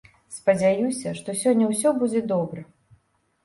Спадзяюся, 0.37 1.13
што 1.21 1.37
сёння 1.43 1.65
ўсё 1.75 1.95
будзе 2.01 2.25
добра. 2.35 2.69